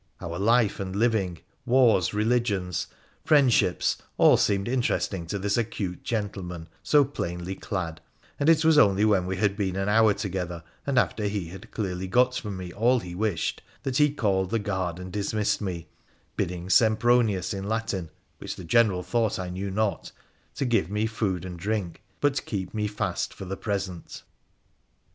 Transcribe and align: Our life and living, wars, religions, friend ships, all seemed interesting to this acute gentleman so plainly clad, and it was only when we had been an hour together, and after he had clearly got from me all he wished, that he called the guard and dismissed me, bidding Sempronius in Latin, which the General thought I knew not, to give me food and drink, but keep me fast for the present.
Our 0.19 0.39
life 0.39 0.79
and 0.79 0.95
living, 0.95 1.37
wars, 1.63 2.11
religions, 2.11 2.87
friend 3.23 3.53
ships, 3.53 3.99
all 4.17 4.35
seemed 4.35 4.67
interesting 4.67 5.27
to 5.27 5.37
this 5.37 5.57
acute 5.57 6.01
gentleman 6.03 6.69
so 6.81 7.05
plainly 7.05 7.53
clad, 7.53 8.01
and 8.39 8.49
it 8.49 8.65
was 8.65 8.79
only 8.79 9.05
when 9.05 9.27
we 9.27 9.37
had 9.37 9.55
been 9.55 9.75
an 9.75 9.89
hour 9.89 10.15
together, 10.15 10.63
and 10.87 10.97
after 10.97 11.25
he 11.25 11.49
had 11.49 11.69
clearly 11.69 12.07
got 12.07 12.33
from 12.35 12.57
me 12.57 12.73
all 12.73 12.99
he 12.99 13.13
wished, 13.13 13.61
that 13.83 13.97
he 13.97 14.09
called 14.11 14.49
the 14.49 14.57
guard 14.57 14.97
and 14.97 15.13
dismissed 15.13 15.61
me, 15.61 15.87
bidding 16.35 16.67
Sempronius 16.67 17.53
in 17.53 17.69
Latin, 17.69 18.09
which 18.39 18.55
the 18.55 18.63
General 18.63 19.03
thought 19.03 19.37
I 19.37 19.49
knew 19.51 19.69
not, 19.69 20.11
to 20.55 20.65
give 20.65 20.89
me 20.89 21.05
food 21.05 21.45
and 21.45 21.59
drink, 21.59 22.01
but 22.19 22.43
keep 22.47 22.73
me 22.73 22.87
fast 22.87 23.35
for 23.35 23.45
the 23.45 23.55
present. 23.55 24.23